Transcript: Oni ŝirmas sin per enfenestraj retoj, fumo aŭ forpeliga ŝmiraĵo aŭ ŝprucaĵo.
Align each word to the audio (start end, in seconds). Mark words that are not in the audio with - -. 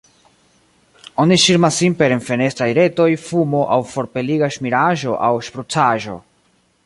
Oni 1.23 1.35
ŝirmas 1.43 1.77
sin 1.81 1.95
per 1.99 2.15
enfenestraj 2.15 2.69
retoj, 2.79 3.07
fumo 3.27 3.61
aŭ 3.77 3.79
forpeliga 3.93 4.51
ŝmiraĵo 4.57 5.17
aŭ 5.29 5.33
ŝprucaĵo. 5.49 6.19